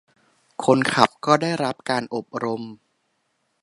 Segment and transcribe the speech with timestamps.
[0.65, 2.61] คนขับก็ได้รับการอบรม